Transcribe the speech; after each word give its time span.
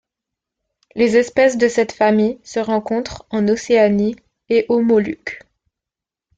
Les 0.95 1.15
espèces 1.15 1.59
de 1.59 1.67
cette 1.67 1.91
famille 1.91 2.39
se 2.43 2.59
rencontrent 2.59 3.27
en 3.29 3.47
Océanie 3.47 4.15
et 4.49 4.65
aux 4.67 4.81
Moluques. 4.81 5.41